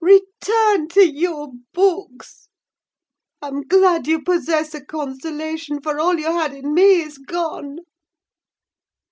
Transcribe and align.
Return 0.03 0.87
to 0.87 1.05
your 1.05 1.49
books. 1.73 2.47
I'm 3.39 3.61
glad 3.61 4.07
you 4.07 4.23
possess 4.23 4.73
a 4.73 4.83
consolation, 4.83 5.79
for 5.79 5.99
all 5.99 6.17
you 6.17 6.39
had 6.39 6.55
in 6.55 6.73
me 6.73 7.03
is 7.03 7.19
gone." 7.19 7.77